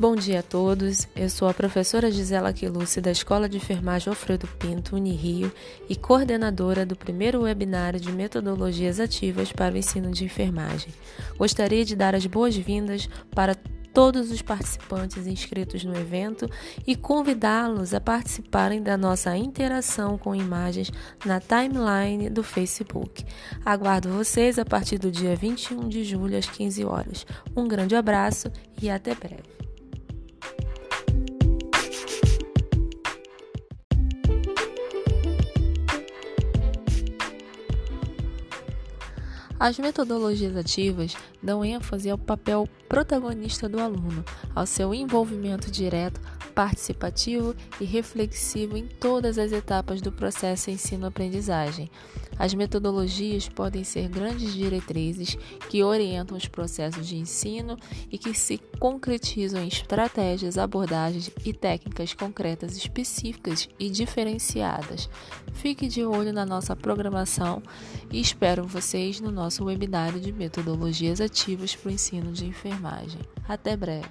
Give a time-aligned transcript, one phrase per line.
[0.00, 1.06] Bom dia a todos.
[1.14, 5.52] Eu sou a professora Gisela Quilucci da Escola de Enfermagem Alfredo Pinto, Unirio,
[5.90, 10.88] e coordenadora do primeiro webinário de metodologias ativas para o ensino de enfermagem.
[11.36, 13.54] Gostaria de dar as boas-vindas para
[13.92, 16.48] todos os participantes inscritos no evento
[16.86, 20.90] e convidá-los a participarem da nossa interação com imagens
[21.26, 23.22] na timeline do Facebook.
[23.66, 27.26] Aguardo vocês a partir do dia 21 de julho às 15 horas.
[27.54, 29.69] Um grande abraço e até breve.
[39.60, 44.24] As metodologias ativas dão ênfase ao papel protagonista do aluno,
[44.54, 46.18] ao seu envolvimento direto,
[46.54, 51.90] participativo e reflexivo em todas as etapas do processo ensino-aprendizagem.
[52.40, 55.36] As metodologias podem ser grandes diretrizes
[55.68, 57.76] que orientam os processos de ensino
[58.10, 65.10] e que se concretizam em estratégias, abordagens e técnicas concretas específicas e diferenciadas.
[65.52, 67.62] Fique de olho na nossa programação
[68.10, 73.20] e espero vocês no nosso webinário de metodologias ativas para o ensino de enfermagem.
[73.46, 74.08] Até breve!